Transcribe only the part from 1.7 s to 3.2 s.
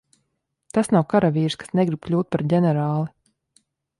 negrib kļūt par ģenerāli.